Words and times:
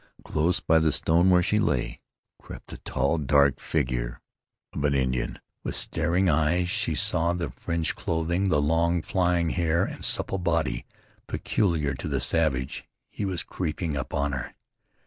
Close 0.23 0.59
by 0.59 0.79
the 0.79 0.91
stone 0.91 1.29
where 1.29 1.43
she 1.43 1.59
lay 1.59 2.01
crept 2.41 2.69
the 2.71 2.79
tall, 2.79 3.19
dark 3.19 3.59
figure 3.59 4.19
of 4.73 4.83
an 4.83 4.95
Indian. 4.95 5.39
With 5.63 5.75
starting 5.75 6.27
eyes 6.27 6.69
she 6.69 6.95
saw 6.95 7.33
the 7.33 7.51
fringed 7.51 7.95
clothing, 7.95 8.49
the 8.49 8.63
long, 8.63 9.03
flying 9.03 9.51
hair, 9.51 9.83
and 9.85 10.03
supple 10.03 10.39
body 10.39 10.87
peculiar 11.27 11.93
to 11.93 12.07
the 12.07 12.19
savage. 12.19 12.83
He 13.11 13.25
was 13.25 13.43
creeping 13.43 13.95
upon 13.95 14.31
her. 14.31 14.55